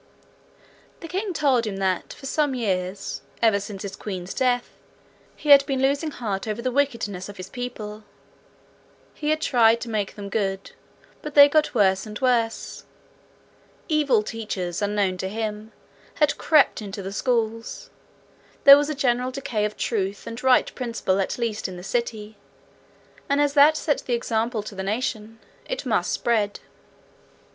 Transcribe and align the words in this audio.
The 1.01 1.07
king 1.07 1.31
told 1.31 1.67
him 1.67 1.77
that 1.77 2.11
for 2.13 2.25
some 2.25 2.55
years, 2.55 3.21
ever 3.39 3.59
since 3.59 3.83
his 3.83 3.95
queen's 3.95 4.33
death, 4.33 4.71
he 5.35 5.49
had 5.49 5.63
been 5.67 5.79
losing 5.79 6.09
heart 6.09 6.47
over 6.47 6.59
the 6.59 6.71
wickedness 6.71 7.29
of 7.29 7.37
his 7.37 7.51
people. 7.51 8.03
He 9.13 9.29
had 9.29 9.41
tried 9.41 9.67
hard 9.73 9.81
to 9.81 9.89
make 9.91 10.15
them 10.15 10.27
good, 10.27 10.71
but 11.21 11.35
they 11.35 11.47
got 11.47 11.75
worse 11.75 12.07
and 12.07 12.17
worse. 12.19 12.83
Evil 13.87 14.23
teachers, 14.23 14.81
unknown 14.81 15.17
to 15.17 15.29
him, 15.29 15.71
had 16.15 16.35
crept 16.39 16.81
into 16.81 17.03
the 17.03 17.13
schools; 17.13 17.91
there 18.63 18.79
was 18.79 18.89
a 18.89 18.95
general 18.95 19.29
decay 19.29 19.65
of 19.65 19.77
truth 19.77 20.25
and 20.25 20.41
right 20.43 20.73
principle 20.73 21.19
at 21.19 21.37
least 21.37 21.67
in 21.67 21.77
the 21.77 21.83
city; 21.83 22.37
and 23.29 23.39
as 23.39 23.53
that 23.53 23.77
set 23.77 23.99
the 24.07 24.13
example 24.15 24.63
to 24.63 24.73
the 24.73 24.81
nation, 24.81 25.37
it 25.69 25.85
must 25.85 26.11
spread. 26.11 26.59